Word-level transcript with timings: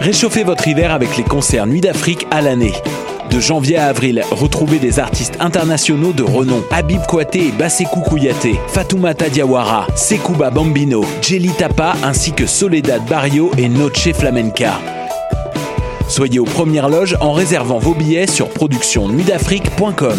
Réchauffez 0.00 0.44
votre 0.44 0.66
hiver 0.66 0.92
avec 0.92 1.18
les 1.18 1.24
concerts 1.24 1.66
Nuit 1.66 1.82
d'Afrique 1.82 2.26
à 2.30 2.40
l'année. 2.40 2.72
De 3.30 3.38
janvier 3.38 3.76
à 3.76 3.88
avril, 3.88 4.22
retrouvez 4.30 4.78
des 4.78 4.98
artistes 4.98 5.36
internationaux 5.40 6.14
de 6.14 6.22
renom. 6.22 6.64
Habib 6.70 7.02
Kouaté 7.06 7.48
et 7.48 7.52
Basekou 7.52 8.00
Kouyaté, 8.00 8.58
Fatoumata 8.68 9.28
Diawara, 9.28 9.86
Sekouba 9.94 10.50
Bambino, 10.50 11.04
Jelly 11.20 11.50
Tapa 11.50 11.96
ainsi 12.02 12.32
que 12.32 12.46
Soledad 12.46 13.04
Barrio 13.06 13.50
et 13.58 13.68
Noche 13.68 14.10
Flamenca. 14.14 14.80
Soyez 16.08 16.38
aux 16.38 16.44
premières 16.44 16.88
loges 16.88 17.16
en 17.20 17.32
réservant 17.32 17.78
vos 17.78 17.94
billets 17.94 18.26
sur 18.26 18.48
productionnuitdafrique.com. 18.48 20.18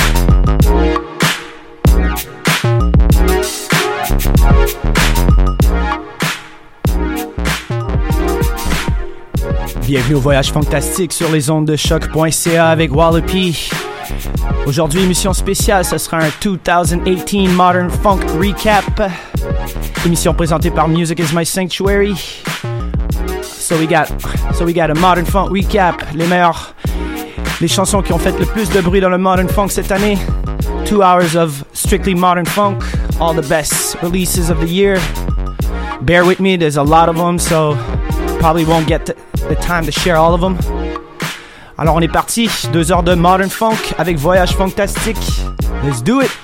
Bienvenue 9.91 10.15
au 10.15 10.21
voyage 10.21 10.53
fantastique 10.53 11.11
sur 11.11 11.29
les 11.29 11.49
ondes 11.49 11.65
de 11.65 11.75
choc.ca 11.75 12.69
avec 12.69 12.95
Wallopy. 12.95 13.69
Aujourd'hui, 14.65 15.03
émission 15.03 15.33
spéciale, 15.33 15.83
ce 15.83 15.97
sera 15.97 16.19
un 16.19 16.29
2018 16.41 17.49
Modern 17.49 17.89
Funk 17.89 18.21
Recap. 18.39 19.11
Émission 20.05 20.33
présentée 20.33 20.71
par 20.71 20.87
Music 20.87 21.19
is 21.19 21.35
My 21.35 21.45
Sanctuary. 21.45 22.15
So 23.43 23.75
we 23.75 23.85
got, 23.85 24.07
so 24.53 24.63
we 24.63 24.73
got 24.73 24.89
a 24.89 24.95
Modern 24.95 25.25
Funk 25.25 25.49
Recap, 25.49 26.01
les 26.15 26.25
meilleures, 26.25 26.73
les 27.59 27.67
chansons 27.67 28.01
qui 28.01 28.13
ont 28.13 28.17
fait 28.17 28.39
le 28.39 28.45
plus 28.45 28.69
de 28.69 28.79
bruit 28.79 29.01
dans 29.01 29.09
le 29.09 29.17
Modern 29.17 29.49
Funk 29.49 29.71
cette 29.71 29.91
année. 29.91 30.17
Two 30.85 31.01
hours 31.01 31.35
of 31.35 31.65
strictly 31.73 32.15
Modern 32.15 32.45
Funk, 32.45 32.81
all 33.19 33.35
the 33.35 33.45
best 33.45 33.97
releases 34.01 34.49
of 34.49 34.57
the 34.61 34.69
year. 34.69 34.97
Bear 36.03 36.23
with 36.23 36.39
me, 36.39 36.55
there's 36.55 36.77
a 36.77 36.81
lot 36.81 37.09
of 37.09 37.17
them, 37.17 37.37
so 37.37 37.75
probably 38.39 38.63
won't 38.63 38.87
get 38.87 39.05
the, 39.05 39.15
the 39.47 39.55
time 39.55 39.85
to 39.85 39.91
share 39.91 40.17
all 40.17 40.33
of 40.33 40.41
them. 40.41 40.57
Alors 41.77 41.95
on 41.95 42.01
est 42.01 42.11
parti, 42.11 42.49
deux 42.73 42.91
heures 42.91 43.03
de 43.03 43.15
Modern 43.15 43.49
Funk 43.49 43.93
avec 43.97 44.17
Voyage 44.17 44.55
Fantastique. 44.55 45.17
Let's 45.83 46.01
do 46.03 46.21
it! 46.21 46.40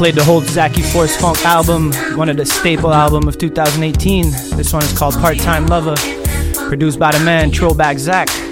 played 0.00 0.14
the 0.14 0.24
whole 0.24 0.40
Zaki 0.40 0.80
Force 0.80 1.14
Funk 1.14 1.44
album, 1.44 1.92
one 2.16 2.30
of 2.30 2.38
the 2.38 2.46
staple 2.46 2.90
album 2.90 3.28
of 3.28 3.36
2018. 3.36 4.30
This 4.56 4.72
one 4.72 4.82
is 4.82 4.96
called 4.96 5.12
Part 5.16 5.36
Time 5.36 5.66
Lover, 5.66 5.94
produced 6.70 6.98
by 6.98 7.12
the 7.12 7.22
man 7.22 7.50
Trollback 7.50 7.98
Zach. 7.98 8.49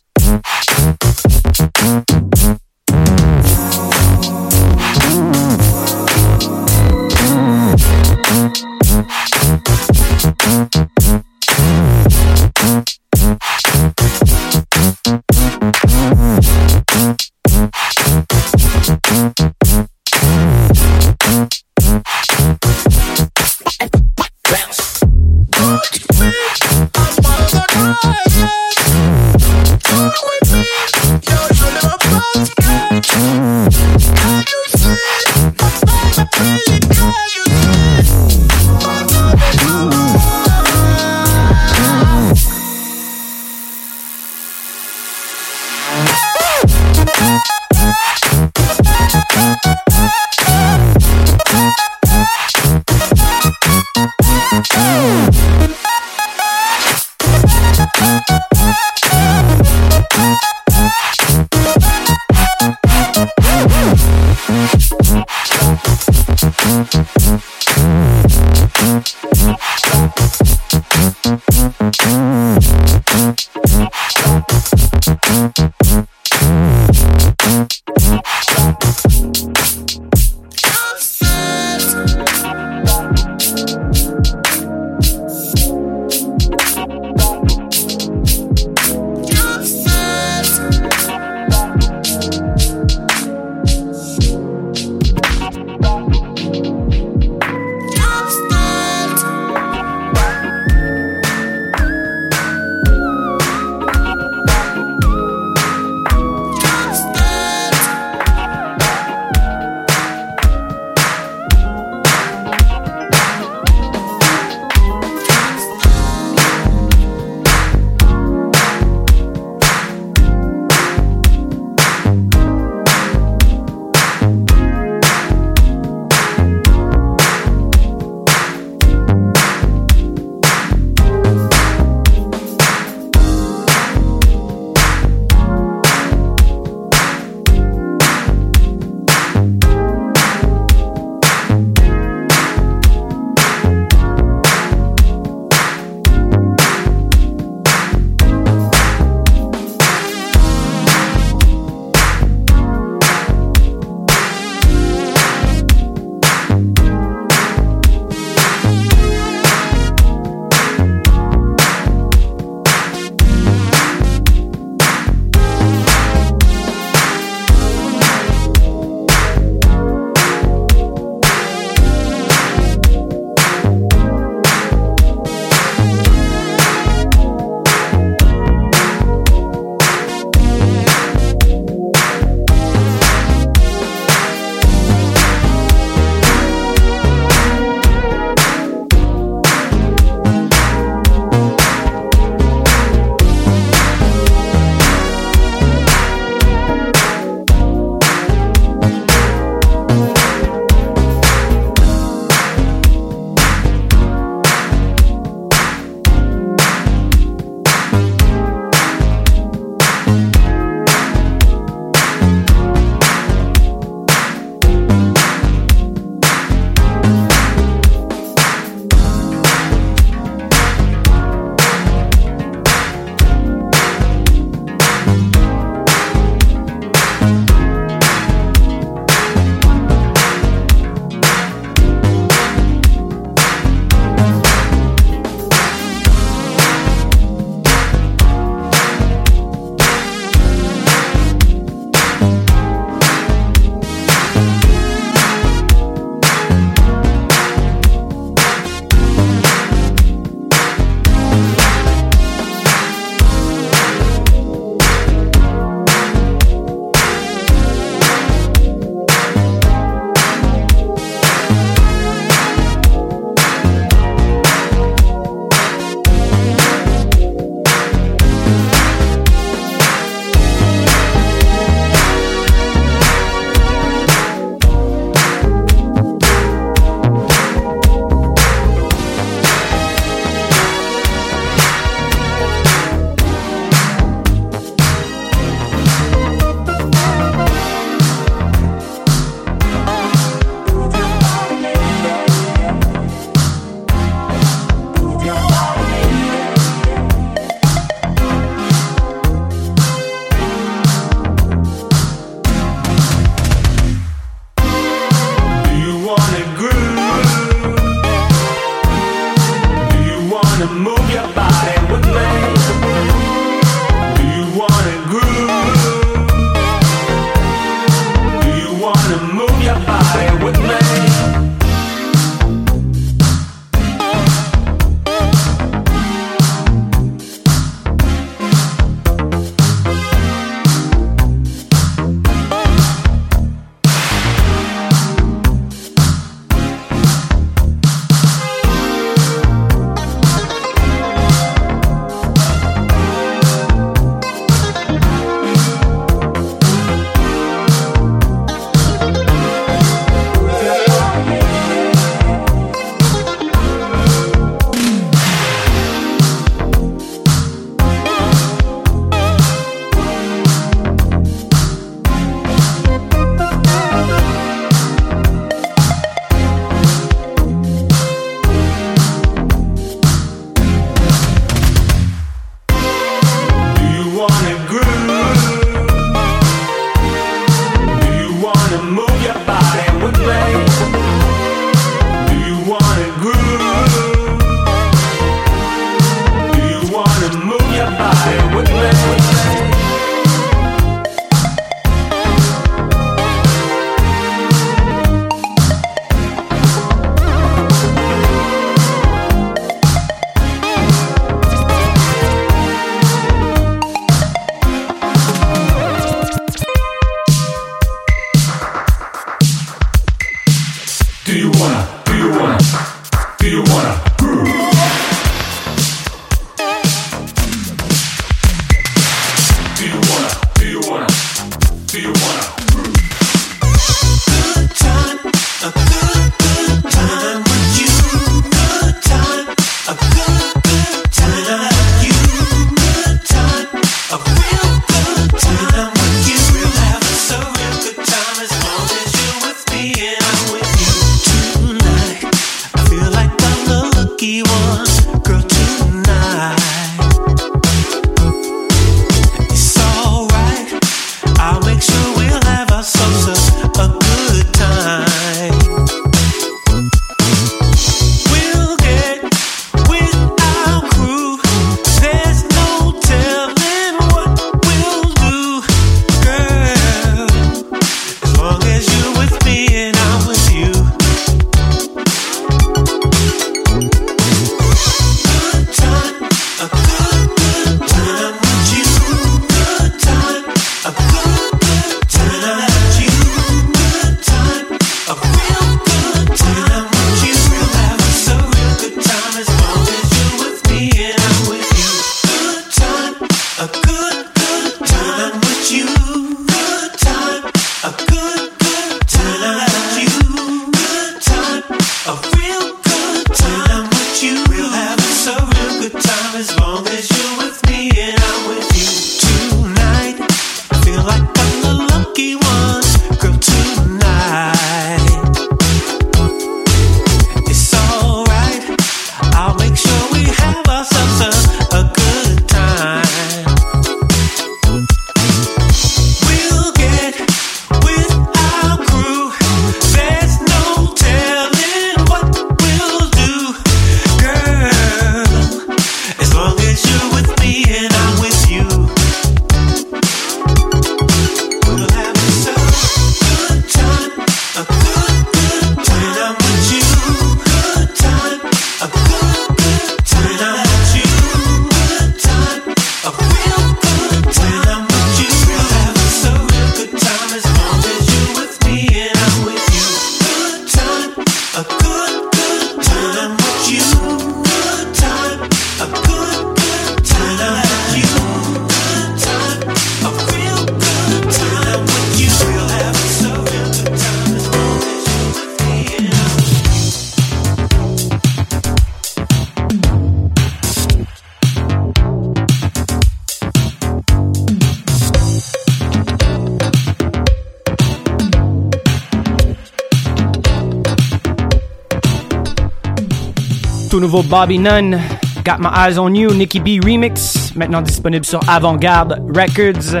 tout 593.94 594.00
nouveau 594.00 594.24
Bobby 594.24 594.58
Nunn, 594.58 595.00
Got 595.44 595.58
My 595.60 595.68
Eyes 595.72 596.00
on 596.00 596.14
You, 596.14 596.34
Nicky 596.34 596.58
B 596.58 596.84
remix, 596.84 597.54
maintenant 597.54 597.80
disponible 597.80 598.24
sur 598.24 598.40
Avant-Garde 598.48 599.22
Records, 599.32 600.00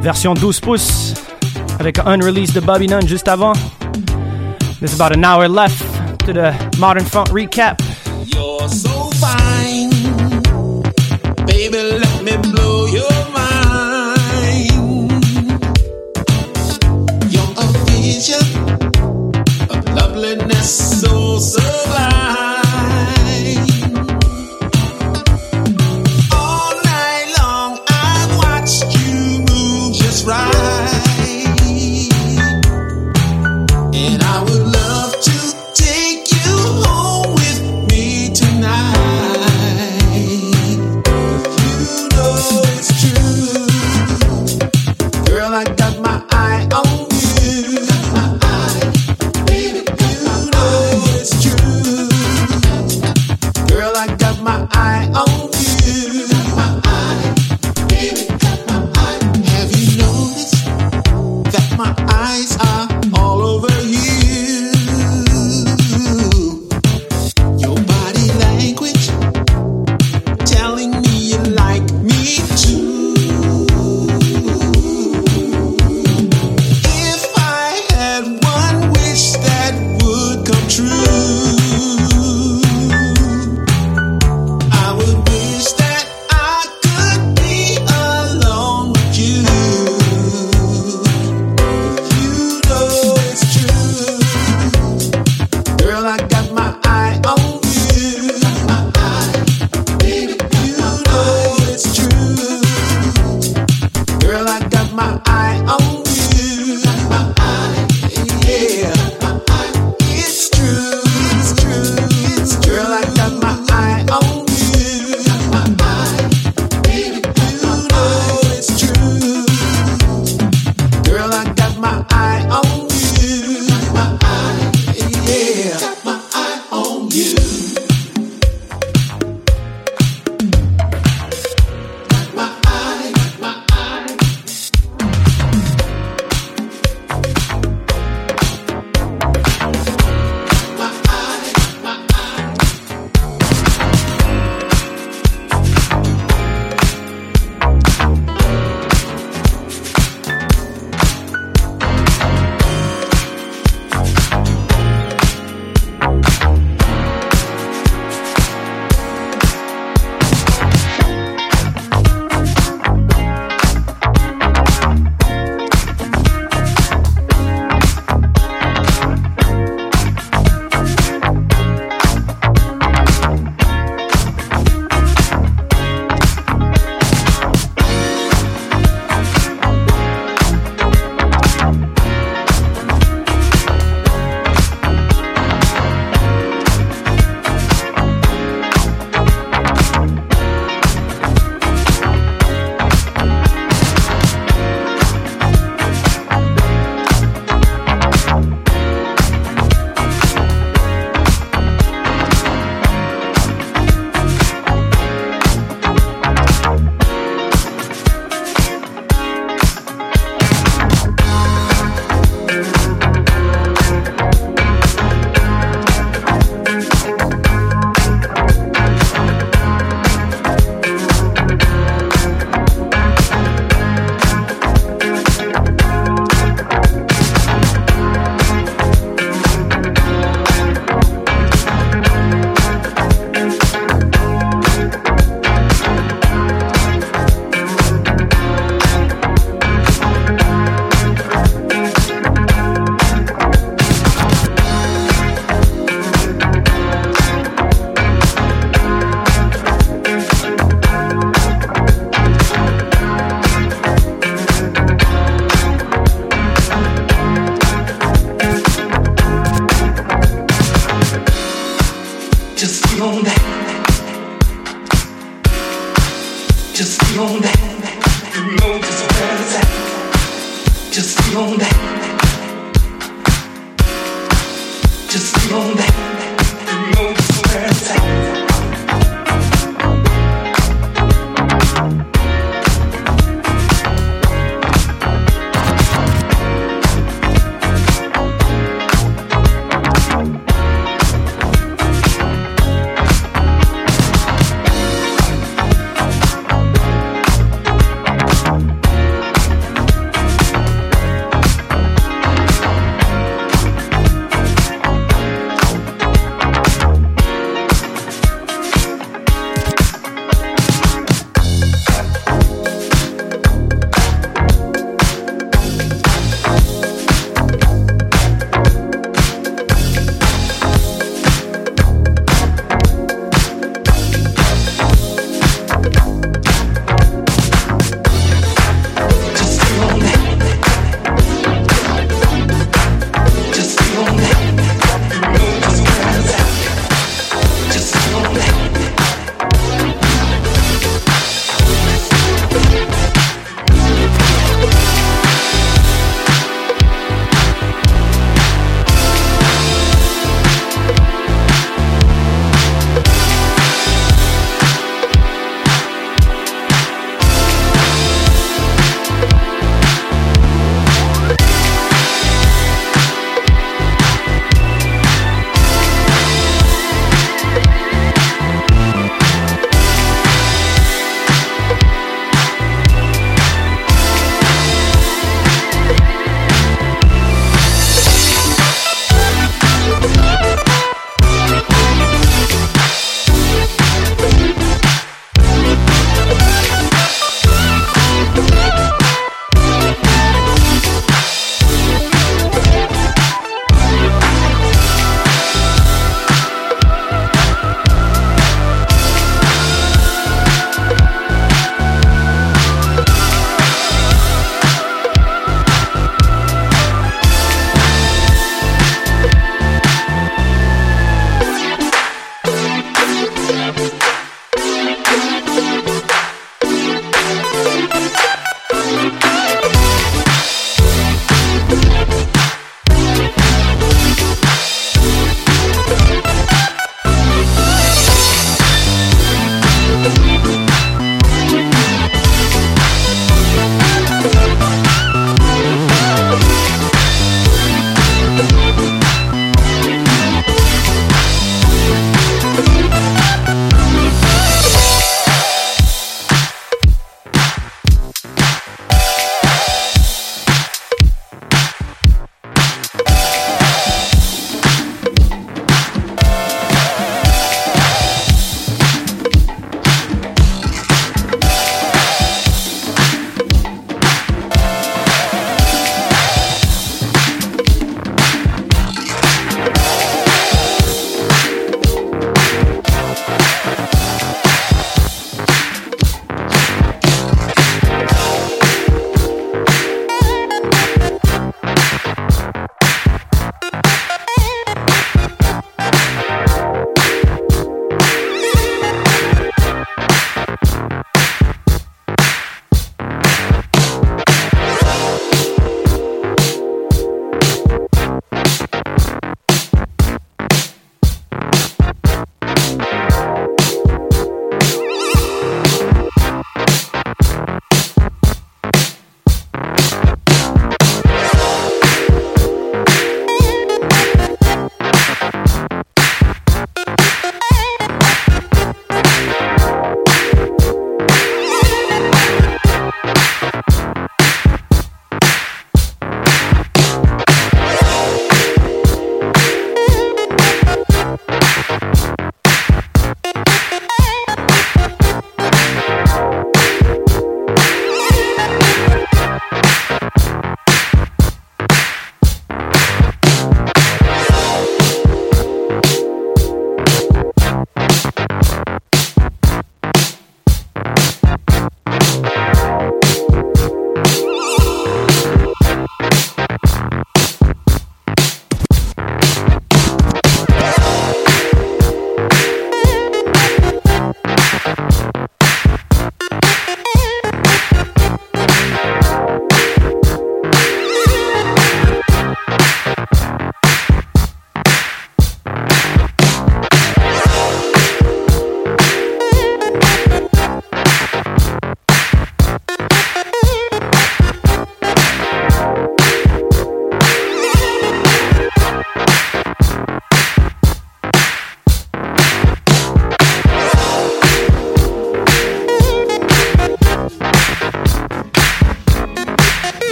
version 0.00 0.34
12 0.34 0.60
pouces, 0.60 1.14
avec 1.80 1.98
un 1.98 2.20
release 2.20 2.52
de 2.52 2.60
Bobby 2.60 2.86
Nunn 2.86 3.08
juste 3.08 3.26
avant. 3.26 3.54
There's 4.78 4.94
about 4.94 5.12
an 5.16 5.24
hour 5.24 5.48
left 5.48 5.82
to 6.26 6.32
the 6.32 6.52
Modern 6.78 7.04
Front 7.04 7.30
recap. 7.32 7.80
You're 8.26 8.68
so 8.68 9.10
fine, 9.18 9.90
baby, 11.46 11.98
let 11.98 12.22
me 12.22 12.36
blow 12.52 12.86
your 12.86 13.10
mind. 13.34 13.50
You're 17.32 17.52
a 17.58 17.66
vision 17.90 18.46
of 19.70 19.84
loveliness 19.92 21.00
so 21.00 21.40
sublime. 21.40 21.89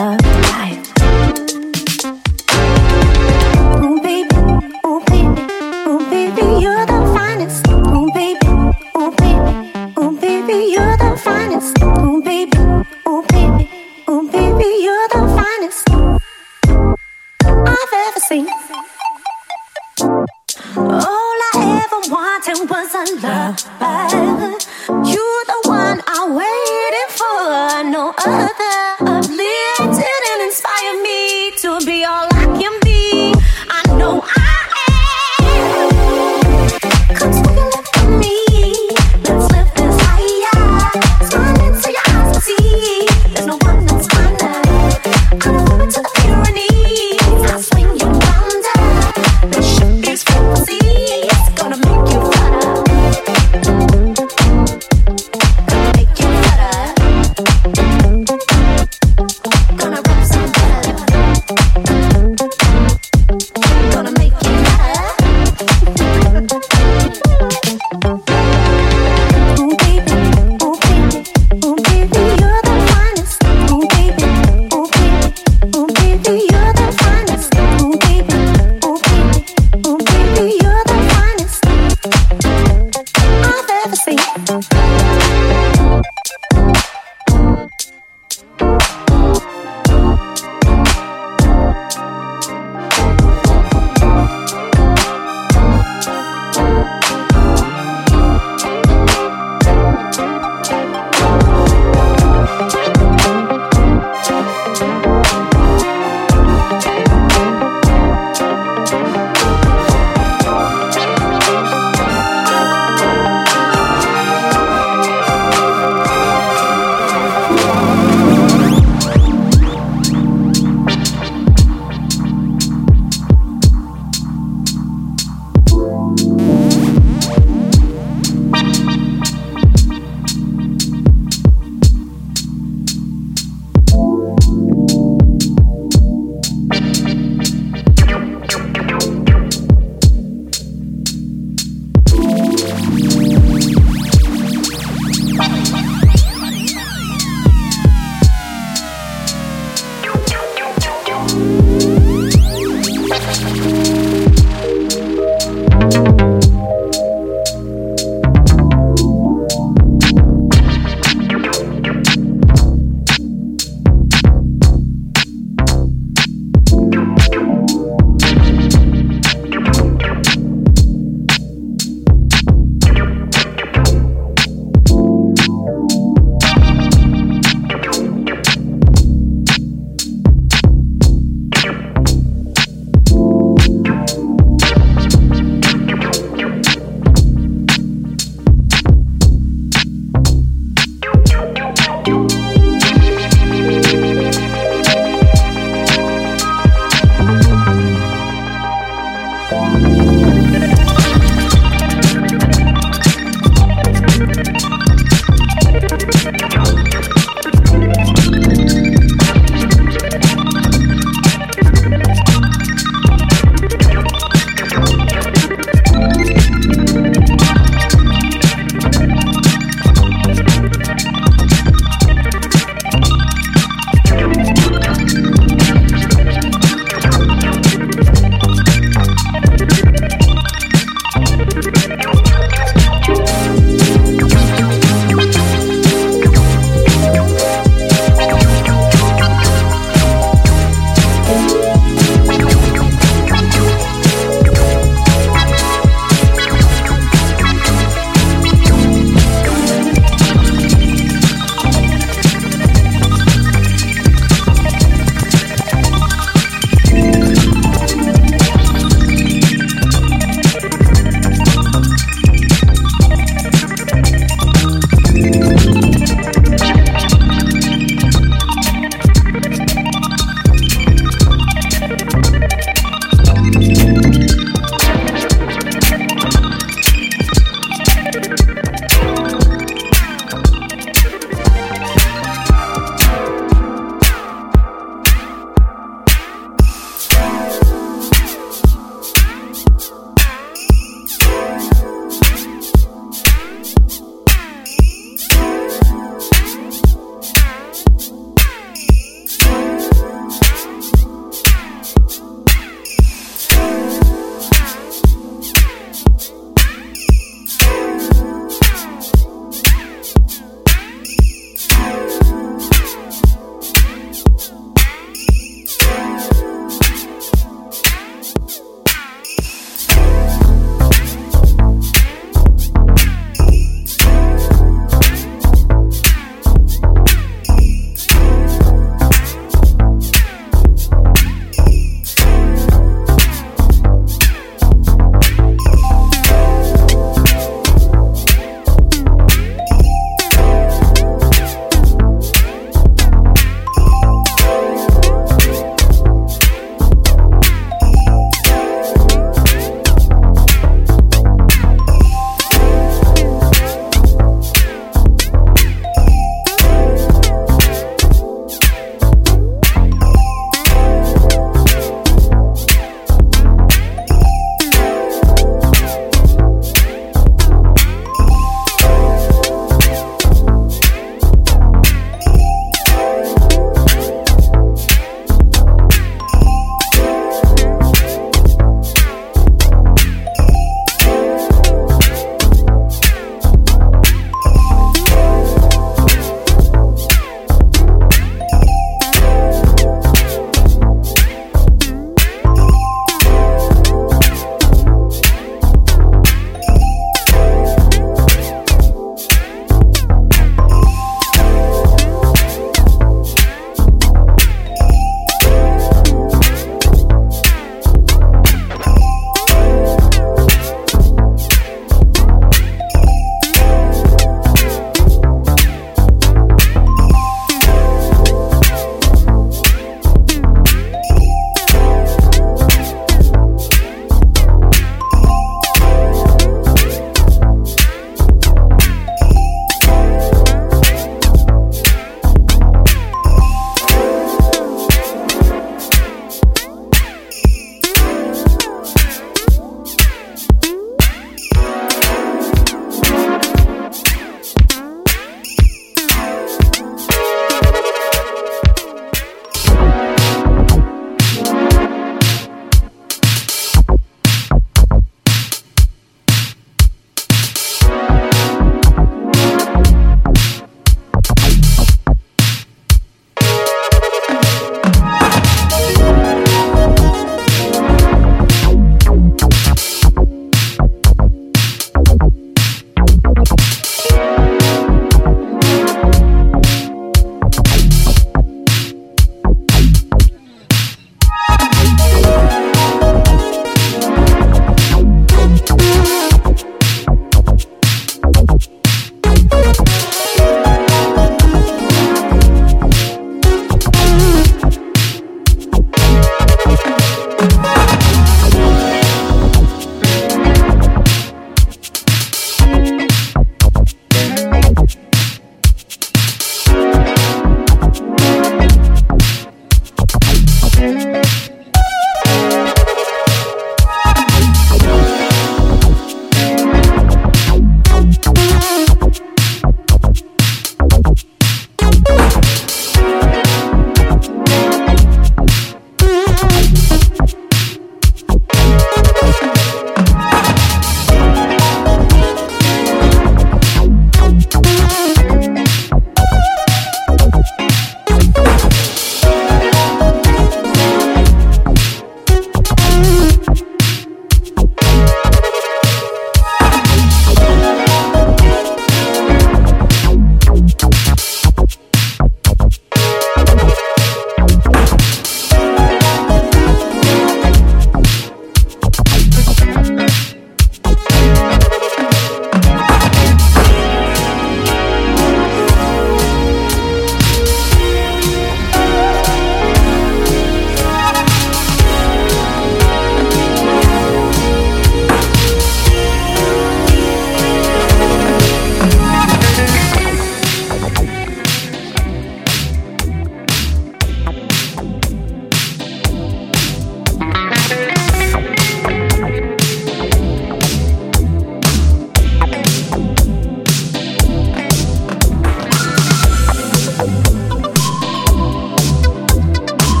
Love 0.00 0.18
life. 0.22 0.99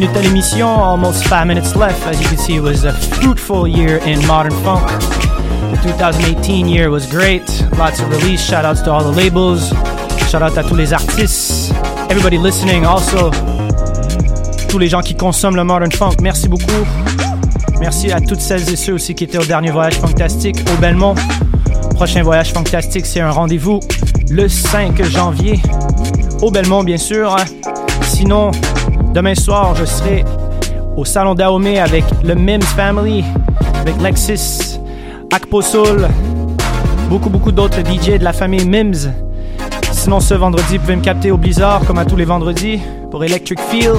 Minutes 0.00 0.16
à 0.16 0.20
l'émission, 0.20 0.68
almost 0.68 1.26
5 1.26 1.46
minutes 1.46 1.74
left. 1.74 2.06
As 2.06 2.20
you 2.20 2.28
can 2.28 2.36
see, 2.36 2.56
it 2.56 2.60
was 2.60 2.84
a 2.84 2.92
fruitful 2.92 3.66
year 3.66 3.98
in 4.04 4.18
modern 4.26 4.52
funk. 4.62 4.86
The 5.70 5.78
2018 5.82 6.68
year 6.68 6.90
was 6.90 7.06
great. 7.06 7.42
Lots 7.78 8.00
of 8.00 8.10
release. 8.10 8.42
Shout 8.42 8.66
outs 8.66 8.82
to 8.82 8.92
all 8.92 9.02
the 9.02 9.16
labels. 9.16 9.72
Shout 10.28 10.42
out 10.42 10.58
à 10.58 10.64
tous 10.64 10.74
les 10.74 10.92
artistes. 10.92 11.72
Everybody 12.10 12.36
listening 12.36 12.84
also. 12.84 13.30
Tous 14.68 14.78
les 14.78 14.88
gens 14.88 15.00
qui 15.00 15.14
consomment 15.14 15.56
le 15.56 15.64
modern 15.64 15.90
funk. 15.90 16.16
Merci 16.20 16.48
beaucoup. 16.48 16.84
Merci 17.80 18.12
à 18.12 18.20
toutes 18.20 18.42
celles 18.42 18.68
et 18.70 18.76
ceux 18.76 18.92
aussi 18.92 19.14
qui 19.14 19.24
étaient 19.24 19.38
au 19.38 19.46
dernier 19.46 19.70
voyage 19.70 19.94
fantastique 19.94 20.58
au 20.74 20.78
Belmont. 20.78 21.14
Prochain 21.94 22.22
voyage 22.22 22.52
fantastique, 22.52 23.06
c'est 23.06 23.20
un 23.20 23.30
rendez-vous 23.30 23.80
le 24.28 24.46
5 24.46 25.02
janvier 25.04 25.62
au 26.42 26.50
Belmont, 26.50 26.84
bien 26.84 26.98
sûr. 26.98 27.34
Sinon, 28.02 28.50
demain 29.16 29.34
soir, 29.34 29.74
je 29.74 29.86
serai 29.86 30.26
au 30.94 31.06
Salon 31.06 31.34
Dahomey 31.34 31.78
avec 31.78 32.04
le 32.22 32.34
Mims 32.34 32.60
Family, 32.60 33.24
avec 33.80 33.98
Lexis, 34.02 34.78
Akpo 35.32 35.62
Soul, 35.62 36.06
beaucoup, 37.08 37.30
beaucoup 37.30 37.50
d'autres 37.50 37.80
DJ 37.80 38.18
de 38.18 38.24
la 38.24 38.34
famille 38.34 38.68
Mims. 38.68 39.10
Sinon, 39.90 40.20
ce 40.20 40.34
vendredi, 40.34 40.76
vous 40.76 40.82
pouvez 40.82 40.96
me 40.96 41.02
capter 41.02 41.30
au 41.30 41.38
Blizzard, 41.38 41.80
comme 41.86 41.96
à 41.96 42.04
tous 42.04 42.16
les 42.16 42.26
vendredis, 42.26 42.78
pour 43.10 43.24
Electric 43.24 43.58
Feel. 43.70 43.92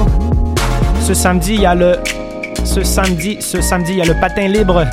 Ce 1.01 1.15
samedi, 1.15 1.55
il 1.55 1.61
y 1.61 1.65
a 1.65 1.73
le. 1.73 1.97
Ce 2.63 2.83
samedi, 2.83 3.37
ce 3.39 3.57
le 3.57 4.21
patin 4.21 4.47
libre 4.47 4.85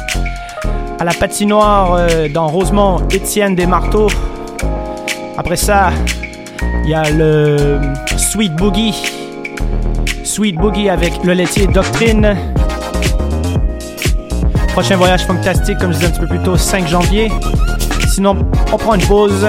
à 0.99 1.05
la 1.05 1.13
patinoire 1.13 1.97
euh, 1.99 2.29
dans 2.31 2.49
Rosemont, 2.49 3.07
Étienne 3.11 3.55
des 3.55 3.67
Marteaux. 3.67 4.09
Après 5.37 5.57
ça, 5.57 5.91
il 6.85 6.91
y 6.91 6.95
a 6.95 7.11
le 7.11 7.79
Sweet 8.17 8.55
Boogie. 8.55 9.24
Sweet 10.35 10.57
Boogie 10.57 10.89
avec 10.89 11.23
le 11.23 11.33
laitier 11.33 11.69
Doctrine. 11.69 12.37
Prochain 14.73 14.97
voyage 14.97 15.25
fantastique, 15.25 15.79
comme 15.79 15.93
je 15.93 15.99
disais 15.99 16.09
un 16.09 16.11
petit 16.11 16.21
peu 16.23 16.27
plus 16.27 16.43
tôt, 16.43 16.57
5 16.57 16.89
janvier. 16.89 17.31
Sinon, 18.09 18.45
on 18.73 18.77
prend 18.77 18.95
une 18.95 19.07
pause 19.07 19.47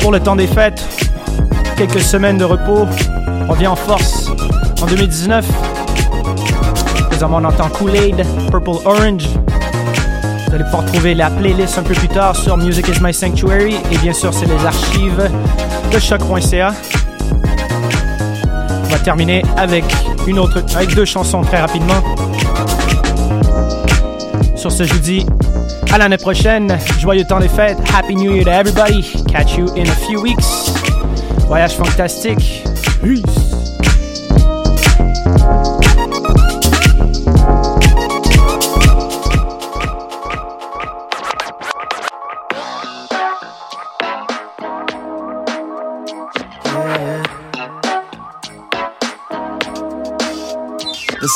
pour 0.00 0.12
le 0.12 0.20
temps 0.20 0.36
des 0.36 0.46
fêtes. 0.46 0.86
Quelques 1.76 1.98
semaines 1.98 2.38
de 2.38 2.44
repos. 2.44 2.86
On 3.48 3.50
revient 3.50 3.66
en 3.66 3.74
force 3.74 4.30
en 4.80 4.86
2019. 4.86 5.44
Présentement, 7.10 7.38
on 7.42 7.44
entend 7.44 7.70
Kool-Aid, 7.70 8.24
Purple 8.52 8.86
Orange. 8.86 9.26
Vous 10.46 10.54
allez 10.54 10.62
pouvoir 10.62 10.86
trouver 10.86 11.16
la 11.16 11.28
playlist 11.30 11.76
un 11.76 11.82
peu 11.82 11.94
plus 11.94 12.06
tard 12.06 12.36
sur 12.36 12.56
Music 12.56 12.86
is 12.86 13.02
My 13.02 13.12
Sanctuary. 13.12 13.78
Et 13.90 13.98
bien 13.98 14.12
sûr, 14.12 14.32
c'est 14.32 14.46
les 14.46 14.64
archives 14.64 15.28
de 15.92 15.98
choc.ca. 15.98 16.72
Va 18.94 19.00
terminer 19.00 19.42
avec 19.56 19.84
une 20.28 20.38
autre, 20.38 20.62
avec 20.76 20.94
deux 20.94 21.04
chansons 21.04 21.42
très 21.42 21.58
rapidement. 21.60 22.00
Sur 24.54 24.70
ce, 24.70 24.84
je 24.84 24.92
vous 24.92 25.00
dis 25.00 25.26
à 25.92 25.98
l'année 25.98 26.16
prochaine. 26.16 26.78
Joyeux 27.00 27.24
temps 27.24 27.40
des 27.40 27.48
fêtes. 27.48 27.78
Happy 27.92 28.14
New 28.14 28.32
Year 28.32 28.44
to 28.44 28.50
everybody. 28.52 29.02
Catch 29.26 29.58
you 29.58 29.66
in 29.76 29.88
a 29.88 29.96
few 30.06 30.22
weeks. 30.22 30.70
Voyage 31.48 31.72
fantastique. 31.72 32.62
Peace. 33.02 33.43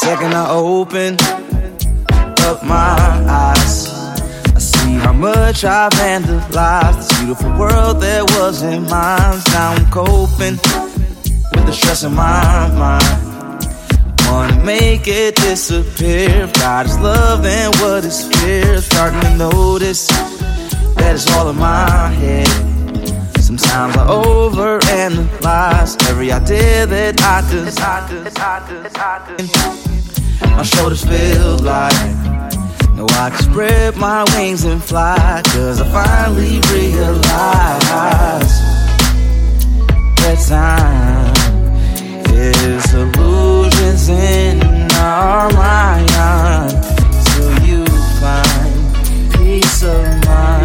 Second 0.08 0.32
I 0.32 0.48
open 0.48 1.16
up 2.48 2.64
my 2.64 2.96
eyes, 3.28 3.88
I 4.56 4.58
see 4.58 4.94
how 4.94 5.12
much 5.12 5.64
I've 5.64 5.92
vandalized 5.92 6.96
this 6.96 7.12
beautiful 7.20 7.52
world 7.58 8.00
that 8.00 8.24
wasn't 8.38 8.88
mine. 8.88 9.38
Now 9.52 9.74
I'm 9.74 9.84
coping 9.90 10.56
with 11.52 11.66
the 11.66 11.72
stress 11.72 12.04
in 12.04 12.14
my 12.14 12.70
mind. 12.82 13.66
Wanna 14.28 14.64
make 14.64 15.06
it 15.08 15.36
disappear. 15.36 16.50
God 16.54 16.86
is 16.86 16.98
love 17.00 17.44
and 17.44 17.74
what 17.76 18.02
is 18.06 18.26
fear? 18.32 18.80
Starting 18.80 19.20
to 19.20 19.36
notice 19.36 20.06
that 20.96 21.10
it's 21.16 21.30
all 21.36 21.50
in 21.50 21.56
my 21.56 22.08
head. 22.22 22.67
Sometimes 23.48 23.96
I 23.96 24.06
overanalyze 24.06 25.96
every 26.10 26.30
idea 26.30 26.84
that 26.84 27.18
I 27.22 27.40
desire. 27.50 28.28
My 30.54 30.62
shoulders 30.62 31.02
feel 31.02 31.56
like 31.56 31.94
no, 32.94 33.06
I 33.08 33.30
can 33.30 33.42
spread 33.50 33.96
my 33.96 34.24
wings 34.36 34.64
and 34.64 34.84
fly. 34.84 35.40
Cause 35.46 35.80
I 35.80 35.88
finally 35.88 36.60
realize 36.70 37.24
that 40.20 40.38
time 40.46 41.32
is 42.34 42.92
illusions 42.92 44.10
in 44.10 44.60
our 44.92 45.50
mind. 45.54 46.68
Till 47.24 47.66
you 47.66 47.86
find 48.20 49.32
peace 49.38 49.82
of 49.84 50.04
mind. 50.26 50.57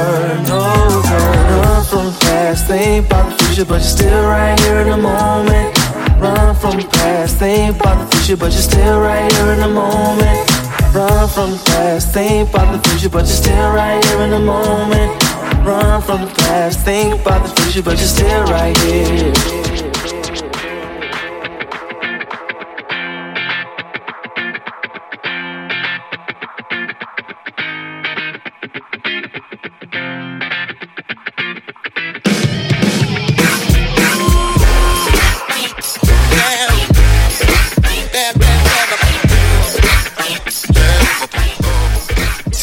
Run 0.00 1.84
from 1.84 2.06
the 2.06 2.18
past, 2.20 2.66
think 2.66 3.06
about 3.06 3.36
the 3.36 3.44
future, 3.44 3.64
but 3.64 3.80
you're 3.80 3.96
still 3.98 4.22
right 4.26 4.58
here 4.60 4.78
in 4.80 4.88
the 4.88 4.96
moment. 4.96 5.76
Run 6.18 6.54
from 6.56 6.76
the 6.78 6.88
past, 6.92 7.38
think 7.38 7.76
about 7.76 8.10
the 8.10 8.16
future, 8.16 8.36
but 8.36 8.52
you're 8.52 8.62
still 8.62 9.00
right 9.00 9.30
here 9.32 9.52
in 9.52 9.60
the 9.60 9.68
moment. 9.68 10.50
Run 10.94 11.28
from 11.28 11.50
the 11.52 11.62
past, 11.66 12.12
think 12.14 12.48
about 12.48 12.72
the 12.72 12.88
future, 12.88 13.10
but 13.10 13.26
you're 13.26 13.42
still 13.44 13.72
right 13.72 14.02
here 14.06 14.20
in 14.22 14.30
the 14.30 14.38
moment. 14.38 15.22
Run 15.66 16.00
from 16.02 16.22
the 16.22 16.32
past, 16.34 16.80
think 16.80 17.20
about 17.20 17.46
the 17.46 17.60
future, 17.60 17.82
but 17.82 17.98
you're 17.98 18.08
still 18.08 18.44
right 18.44 18.76
here. 18.78 19.69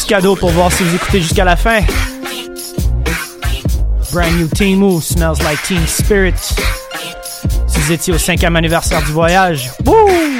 Cadeau 0.08 0.34
pour 0.34 0.48
voir 0.50 0.72
si 0.72 0.82
vous 0.82 0.94
écoutez 0.94 1.20
jusqu'à 1.20 1.44
la 1.44 1.54
fin. 1.54 1.80
Brand 4.10 4.32
new 4.38 4.48
Timu, 4.48 5.02
smells 5.02 5.36
like 5.44 5.62
Teen 5.64 5.86
Spirit. 5.86 6.32
Si 7.66 7.78
vous 7.78 7.92
étiez 7.92 8.14
au 8.14 8.18
cinquième 8.18 8.56
anniversaire 8.56 9.02
du 9.02 9.12
voyage, 9.12 9.70
wouh! 9.84 10.37